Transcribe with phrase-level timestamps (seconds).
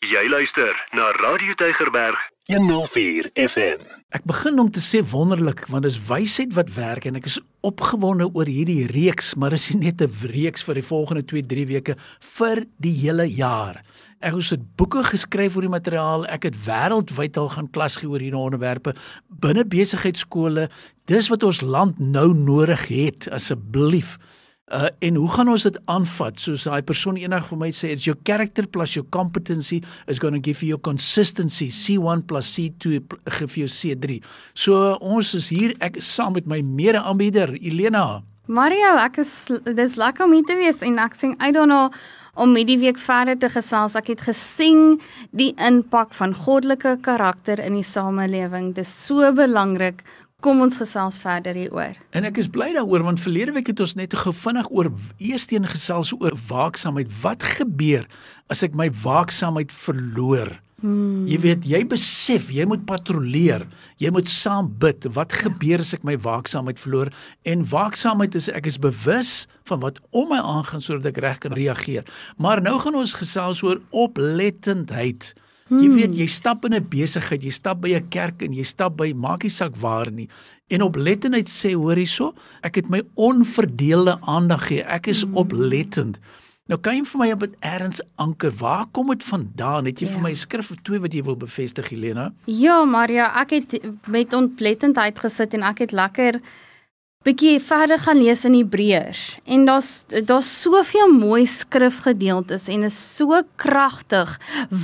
[0.00, 2.16] Jy luister na Radio Tygerberg
[2.48, 3.82] 104 FM.
[4.16, 7.36] Ek begin om te sê wonderlik want dis wysheid wat werk en ek is
[7.68, 11.96] opgewonde oor hierdie reeks, maar dis nie net 'n reeks vir die volgende 2-3 weke
[12.38, 13.84] vir die hele jaar.
[14.24, 16.24] Ek het boeke geskryf oor die materiaal.
[16.32, 18.94] Ek het wêreldwyd al gaan klas gee oor hierdie onderwerpe
[19.28, 20.70] binne besigheidskole.
[21.04, 24.16] Dis wat ons land nou nodig het asseblief.
[24.70, 26.38] Uh en hoe gaan ons dit aanvat?
[26.38, 30.34] Soos daai persoon eendag vir my sê, it's your character plus your competency is going
[30.34, 31.66] to give you consistency.
[31.74, 33.02] C1 plus C2
[33.38, 34.20] give you C3.
[34.54, 38.22] So ons is hier ek saam met my mede-aanbieder Elena.
[38.46, 39.34] Mario, ek is
[39.74, 41.90] dis lekker om hier te wees en ek sê I don't know
[42.38, 43.96] om hierdie week verder te gesels.
[43.98, 45.00] Ek het gesien
[45.36, 48.72] die impak van goddelike karakter in die samelewing.
[48.78, 50.04] Dis so belangrik
[50.40, 51.98] Kom ons gesels verder hieroor.
[52.16, 54.88] En ek is bly daaroor want verlede week het ons net gou vinnig oor
[55.20, 57.12] eersteen gesels oor waaksaamheid.
[57.20, 58.06] Wat gebeur
[58.48, 60.54] as ek my waaksaamheid verloor?
[60.80, 61.26] Hmm.
[61.28, 63.66] Jy weet, jy besef jy moet patrolleer.
[64.00, 65.04] Jy moet saam bid.
[65.12, 67.12] Wat gebeur as ek my waaksaamheid verloor?
[67.44, 71.56] En waaksaamheid is ek is bewus van wat om my aangaan sodat ek reg kan
[71.58, 72.08] reageer.
[72.40, 75.34] Maar nou gaan ons gesels oor oplettendheid.
[75.78, 75.94] Hmm.
[75.94, 79.12] weet, jy stap in 'n besigheid, jy stap by 'n kerk en jy stap by
[79.14, 80.28] maakie sak waar nie.
[80.68, 84.82] En oplettendheid sê, hoor hierso, ek het my onverdeelde aandag gee.
[84.82, 85.36] Ek is hmm.
[85.36, 86.18] oplettend.
[86.70, 88.52] Nou kan jy vir my op dit erns anker.
[88.54, 89.88] Waar kom dit vandaan?
[89.90, 90.12] Het jy ja.
[90.14, 92.28] vir my skrif of twee wat jy wil bevestig, Helena?
[92.46, 93.74] Ja, Maria, ek het
[94.06, 96.38] met oplettendheid gesit en ek het lekker
[97.20, 99.22] bietjie verder gaan lees in Hebreërs.
[99.44, 104.32] En daar's daar's soveel mooi skrifgedeeltes en is so kragtig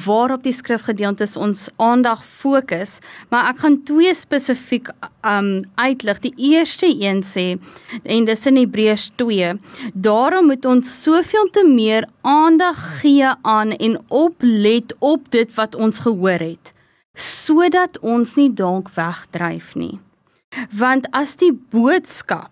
[0.05, 2.99] waarop die skrifgedeeltes ons aandag fokus.
[3.33, 4.93] Maar ek gaan twee spesifiek
[5.25, 6.21] um uitlig.
[6.29, 7.47] Die eerste een sê
[8.05, 9.57] en dis in Hebreërs 2
[9.95, 16.05] daarom moet ons soveel te meer aandag gee aan en oplet op dit wat ons
[16.05, 16.75] gehoor het
[17.17, 19.97] sodat ons nie dalk wegdryf nie
[20.71, 22.51] want as die boodskap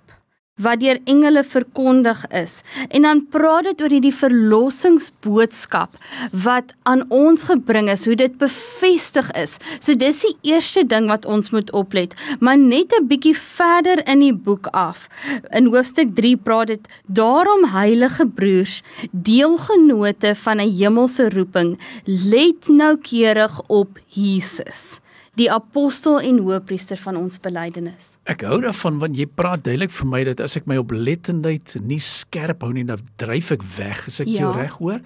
[0.63, 2.61] wat deur engele verkondig is
[2.95, 5.97] en dan praat dit oor hierdie verlossingsboodskap
[6.45, 9.59] wat aan ons gebring is hoe dit bevestig is.
[9.81, 12.15] So dis die eerste ding wat ons moet oplet.
[12.39, 15.09] Maar net 'n bietjie verder in die boek af
[15.51, 22.97] in hoofstuk 3 praat dit daarom heilige broers deelgenote van 'n hemelse roeping let nou
[22.97, 25.01] keurig op Jesus
[25.39, 28.15] die apostel en hoëpriester van ons belydenis.
[28.31, 32.01] Ek hou daarvan want jy praat duidelik vir my dat as ek my oplettendheid nie
[32.03, 34.05] skerp hou nie, dan dryf ek weg.
[34.11, 34.45] As ek ja.
[34.45, 35.01] jou reg hoor.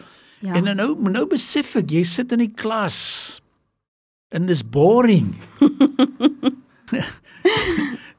[0.44, 0.59] Ja.
[0.59, 2.99] En nou nou besef ek jy sit in die klas
[4.34, 5.33] en dis boring.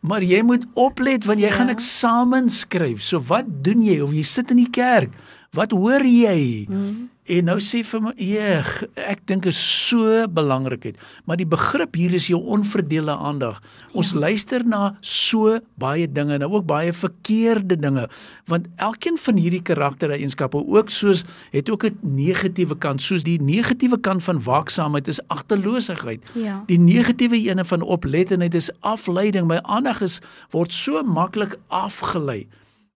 [0.09, 1.57] maar jy moet oplet want jy ja.
[1.59, 3.03] gaan eksamen skryf.
[3.05, 5.13] So wat doen jy of jy sit in die kerk?
[5.57, 6.65] Wat hoor jy?
[6.69, 7.07] Hmm.
[7.29, 10.95] En nou sê vir my, "Eeg, ek dink is so belangrikheid,
[11.25, 13.61] maar die begrip hier is jou onverdeelde aandag.
[13.93, 14.19] Ons ja.
[14.19, 18.09] luister na so baie dinge, nou ook baie verkeerde dinge,
[18.45, 23.99] want elkeen van hierdie karaktereienskappe ook soos het ook 'n negatiewe kant, soos die negatiewe
[23.99, 26.21] kant van waaksaamheid is agterloosheid.
[26.33, 26.63] Ja.
[26.65, 29.47] Die negatiewe ene van oplettendheid is afleiding.
[29.47, 32.47] My aandag is word so maklik afgelei.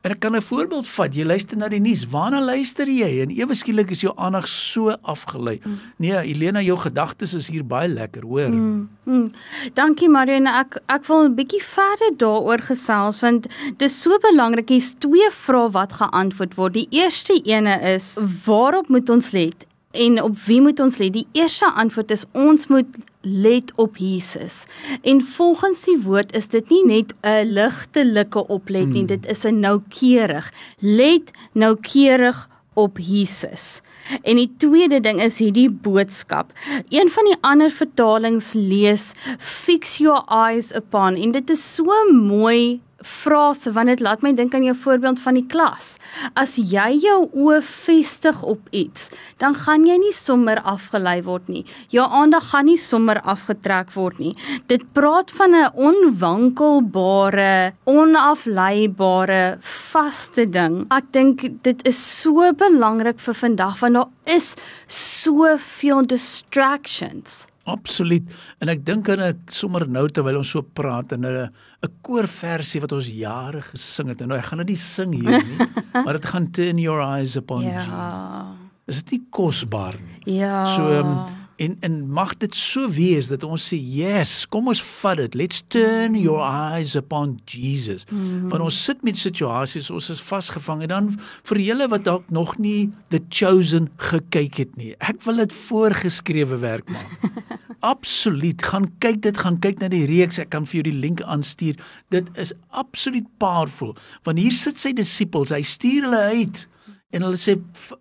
[0.03, 1.15] En ek kan 'n voorbeeld vat.
[1.15, 2.07] Jy luister na die nuus.
[2.11, 3.21] Waarna luister jy?
[3.21, 5.59] En ewe skielik is jou aandag so afgelei.
[5.63, 5.79] Mm.
[5.97, 8.49] Nee, Elena, jou gedagtes is hier baie lekker, hoor.
[8.49, 8.89] Mm.
[9.03, 9.31] Mm.
[9.73, 10.59] Dankie Mariana.
[10.59, 13.47] Ek ek wil 'n bietjie verder daaroor gesels want
[13.77, 14.69] dit is so belangrik.
[14.69, 16.73] Hier's twee vrae wat geantwoord word.
[16.73, 19.65] Die eerste ene is: Waarop moet ons let?
[19.93, 21.13] En op wie moet ons let?
[21.13, 24.63] Die eerste antwoord is ons moet let op Jesus.
[25.01, 29.13] En volgens die woord is dit nie net 'n ligtelike oplet nie, hmm.
[29.13, 30.51] dit is 'n noukeurig.
[30.79, 33.81] Let noukeurig op Jesus.
[34.21, 36.51] En die tweede ding is hierdie boodskap.
[36.89, 42.81] Een van die ander vertalings lees fix your eyes upon en dit is so mooi
[43.03, 45.97] frase want dit laat my dink aan jou voorbeeld van die klas.
[46.39, 51.65] As jy jou oë vestig op iets, dan gaan jy nie sommer afgelei word nie.
[51.93, 54.35] Jou aandag gaan nie sommer afgetrek word nie.
[54.67, 60.85] Dit praat van 'n onwankelbare, onafleibare, vaste ding.
[60.91, 64.55] Ek dink dit is so belangrik vir vandag want daar is
[64.87, 67.52] soveel distractions.
[67.63, 68.27] Absoluut.
[68.59, 71.49] En ek dink aan 'n sommer nou terwyl ons so praat en 'n
[71.83, 74.21] 'n koorversie wat ons jare gesing het.
[74.21, 75.67] En nou ek gaan dit nie sing hier nie,
[76.03, 77.79] maar dit gaan turn your eyes upon ja.
[77.79, 78.59] Jesus.
[78.87, 80.37] Is dit nie kosbaar nie?
[80.39, 80.65] Ja.
[80.75, 85.19] So um, En en mag dit so wees dat ons sê yes, kom ons vat
[85.21, 85.35] dit.
[85.37, 88.05] Let's turn your eyes upon Jesus.
[88.09, 88.47] Mm -hmm.
[88.49, 92.57] Want ons sit met situasies, ons is vasgevang en dan vir julle wat dalk nog
[92.57, 94.95] nie the chosen gekyk het nie.
[94.97, 97.19] Ek wil dit voorgeskrewe werk maak.
[97.93, 100.39] absoluut, gaan kyk dit, gaan kyk na die reeks.
[100.39, 101.75] Ek kan vir jou die link aanstuur.
[102.09, 103.95] Dit is absoluut powerful.
[104.23, 106.67] Want hier sit sy disippels, hy stuur hulle uit
[107.13, 107.59] en hulle sê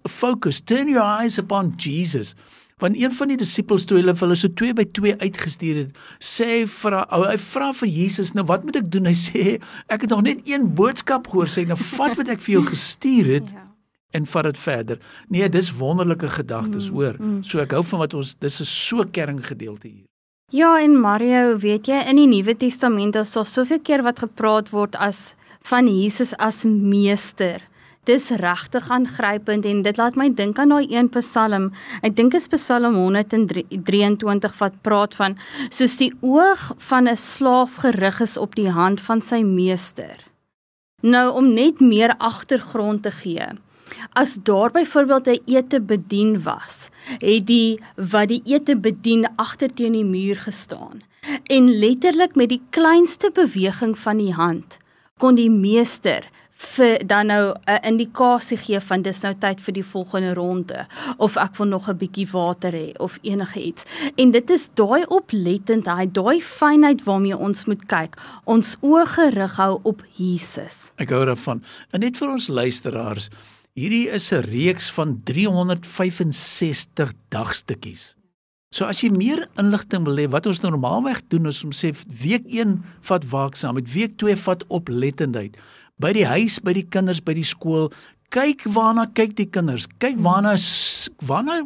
[0.09, 2.35] focus, turn your eyes upon Jesus
[2.83, 6.63] want een van die disippels toe hulle hulle so 2 by 2 uitgestuur het sê
[6.69, 9.09] vir hy vra vir Jesus nou wat moet ek doen?
[9.11, 9.45] Hy sê
[9.87, 11.51] ek het nog net een boodskap gehoor.
[11.51, 13.67] Sê nou vat wat ek vir jou gestuur het ja.
[14.19, 15.03] en vat dit verder.
[15.33, 17.19] Nee dis wonderlike gedagtes mm, hoor.
[17.19, 17.43] mm.
[17.47, 20.07] so ek hou van wat ons dis is so kerngedeelte hier.
[20.53, 24.73] Ja en Mario weet jy in die Nuwe Testament is daar soveel keer wat gepraat
[24.75, 25.33] word as
[25.65, 27.63] van Jesus as meester
[28.09, 31.69] dis regtig aangrypend en dit laat my dink aan daai een Psalm.
[32.03, 35.37] Ek dink dit is Psalm 123 wat praat van
[35.71, 40.19] soos die oog van 'n slaaf gerig is op die hand van sy meester.
[41.03, 43.47] Nou om net meer agtergrond te gee.
[44.15, 46.91] As daar byvoorbeeld 'n ete bedien was,
[47.21, 51.03] het die wat die ete bedien agter teen die muur gestaan
[51.47, 54.79] en letterlik met die kleinste beweging van die hand
[55.19, 56.27] kon die meester
[56.63, 60.87] vir dan nou 'n indikasie gee van dis nou tyd vir die volgende ronde
[61.17, 63.85] of ek wil nog 'n bietjie water hê of enige iets.
[64.17, 68.17] En dit is daai oplettendheid, daai fynheid waarmee ons moet kyk.
[68.45, 70.93] Ons oë gerig hou op Jesus.
[70.97, 71.63] Ek hou daarvan.
[71.91, 73.29] En net vir ons luisteraars,
[73.75, 78.17] hierdie is 'n reeks van 365 dagstukkies.
[78.73, 81.93] So as jy meer inligting wil hê, wat ons normaalweg doen is om sê
[82.23, 85.59] week 1 vat waaksaamheid, week 2 vat oplettendheid
[86.03, 87.91] by die huis, by die kinders, by die skool.
[88.33, 89.87] Kyk waarna kyk die kinders.
[90.03, 90.57] Kyk waarna
[91.29, 91.61] waarna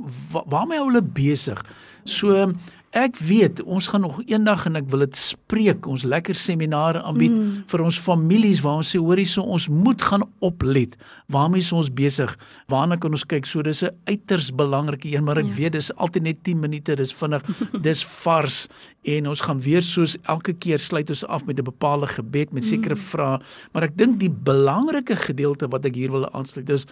[0.50, 1.62] waarmee hulle besig.
[2.06, 2.52] So
[2.96, 7.34] ek weet ons gaan nog eendag en ek wil dit spreek ons lekker seminare aanbied
[7.34, 7.56] mm.
[7.68, 10.96] vir ons families waar ons sê hoorie so ons moet gaan oplet
[11.32, 12.32] waarmee is ons besig
[12.72, 15.56] waarna kan ons kyk so dis 'n uiters belangrike een maar ek ja.
[15.60, 17.44] weet dis altyd net 10 minute dis vinnig
[17.88, 18.66] dis vars
[19.04, 22.64] en ons gaan weer soos elke keer sluit ons af met 'n bepaalde gebed met
[22.64, 23.04] sekere mm.
[23.12, 23.40] vrae
[23.72, 26.86] maar ek dink die belangrike gedeelte wat ek hier wil aansluit dis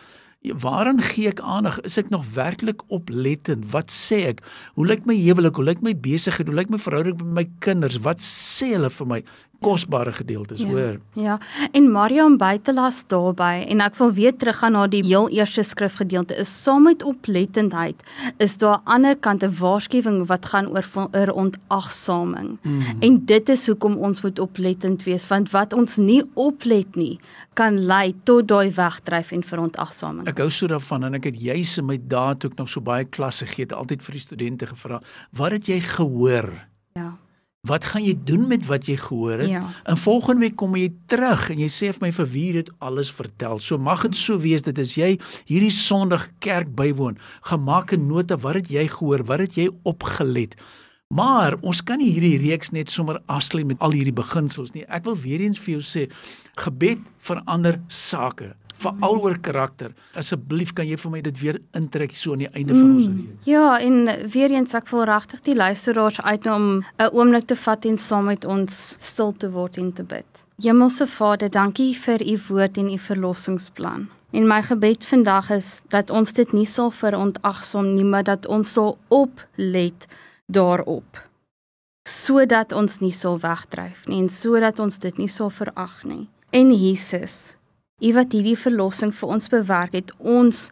[0.44, 1.79] Waarin gee ek aandag?
[1.88, 3.64] Is ek nog werklik oplettend?
[3.73, 4.43] Wat sê ek?
[4.76, 5.56] Hoe lyk my huwelik?
[5.56, 6.50] Hoe lyk my besigheid?
[6.50, 7.96] Hoe lyk my verhouding met my kinders?
[8.05, 9.20] Wat sê hulle vir my?
[9.64, 11.00] Kosbare gedeeltes, ja, hoor.
[11.19, 11.38] Ja.
[11.72, 15.31] En Maria om by te las daarbey en ek wil weer teruggaan na die heel
[15.31, 18.02] eerste skrifgedeelte is saam met oplettendheid
[18.43, 22.58] is daar aan die ander kant 'n waarskuwing wat gaan oor oor ontagsaming.
[22.62, 22.82] Mm.
[23.00, 27.19] En dit is hoekom ons moet oplettend wees want wat ons nie oplet nie
[27.55, 30.26] kan lei tot daai wegdryf en verontagsaming.
[30.26, 32.81] Ek hou so daarvan en ek het juis in my dae toe ek nog so
[32.81, 35.00] baie klasse gegee het altyd vir die studente gevra,
[35.32, 36.50] "Wat het jy gehoor?"
[36.94, 37.24] Ja.
[37.64, 39.49] Wat gaan jy doen met wat jy gehoor het?
[39.49, 39.62] Ja.
[39.88, 43.12] En volgende week kom jy terug en jy sê vir my vir wie dit alles
[43.12, 43.58] vertel.
[43.64, 45.14] So mag dit so wees dat as jy
[45.49, 47.16] hierdie Sondag kerk bywoon,
[47.49, 49.25] gemaak 'n nota wat het jy gehoor?
[49.25, 50.56] Wat het jy opgelet?
[51.08, 54.84] Maar ons kan nie hierdie reeks net sommer afsluit met al hierdie beginsels nie.
[54.88, 56.11] Ek wil weer eens vir jou sê,
[56.56, 59.92] gebed verander sake veral oor karakter.
[60.20, 63.19] Asseblief kan jy vir my dit weer intrek so aan die einde van ons mm.
[63.19, 63.48] reeks.
[63.50, 67.84] Ja, en weer eens ek wil regtig die luisteraars uitnooi om 'n oomblik te vat
[67.84, 70.26] en saam met ons stil te word en te bid.
[70.62, 74.08] Hemelse Vader, dankie vir u woord en u verlossingsplan.
[74.31, 78.72] En my gebed vandag is dat ons dit nie sal verontagsom nie, maar dat ons
[78.72, 80.06] sal oplet
[80.46, 81.25] daarop
[82.04, 86.26] sodat ons nie sal wegdryf nie en sodat ons dit nie sal verag nie.
[86.54, 87.56] En Jesus,
[88.02, 90.10] U wat hierdie verlossing vir ons bewerk het.
[90.18, 90.68] Ons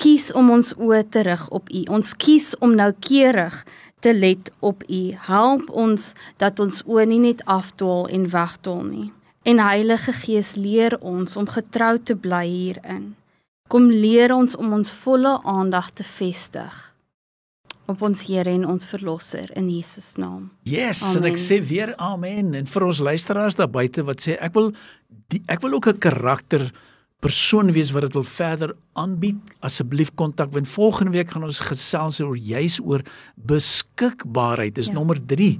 [0.00, 1.84] kies om ons oë te rig op U.
[1.88, 3.62] Ons kies om noukeurig
[4.04, 5.02] te let op U.
[5.28, 9.08] Help ons dat ons oë nie net afdwaal en wegdwaal nie.
[9.48, 13.12] En Heilige Gees leer ons om getrou te bly hierin.
[13.68, 16.91] Kom leer ons om ons volle aandag te vestig
[17.86, 20.50] op ons Here en ons verlosser in Jesus naam.
[20.68, 21.22] Yes, amen.
[21.22, 24.72] en ek sê weer amen en vir ons luisteraars daar buite wat sê ek wil
[25.32, 26.70] die, ek wil ook 'n karakter
[27.22, 32.18] persoon wees wat dit wil verder aanbied, asseblief kontak want volgende week gaan ons gesels
[32.20, 33.04] oor juis oor
[33.48, 34.74] beskikbaarheid.
[34.74, 34.96] Dis ja.
[34.98, 35.52] nommer 3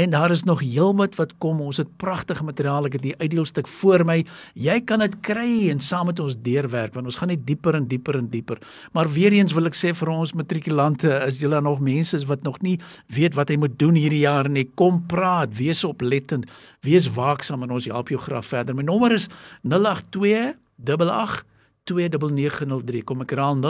[0.00, 1.60] en daar is nog heelwat wat kom.
[1.60, 2.88] Ons het pragtige materiaal.
[2.88, 4.22] Ek het die uitdeelstuk voor my.
[4.54, 7.88] Jy kan dit kry en saam met ons deurwerk want ons gaan net dieper en
[7.90, 8.62] dieper en dieper.
[8.96, 12.62] Maar weer eens wil ek sê vir ons matrikulante, is julle nog mense wat nog
[12.64, 12.78] nie
[13.12, 14.64] weet wat hy moet doen hierdie jaar nie.
[14.80, 16.48] Kom praat, wees oplettend,
[16.86, 18.76] wees waaksaam en ons help jou graag verder.
[18.78, 19.28] My nommer is
[19.68, 21.44] 082 88
[21.88, 23.02] 0828829903.
[23.04, 23.64] Kom ek herhaal 0828829903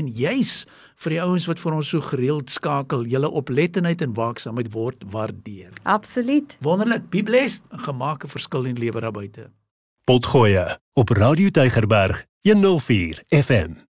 [0.00, 0.52] en juis
[1.04, 5.70] vir die ouens wat vir ons so gereeld skakel, julle oplettenheid en waaksaamheid word waardeer.
[5.84, 6.56] Absoluut.
[6.64, 7.10] Wonderlik.
[7.10, 7.62] Be blessed.
[7.86, 9.50] Gemaak 'n verskil in lewe daar buite.
[10.04, 13.85] Potgoe op Radio Tygerberg 104 FM.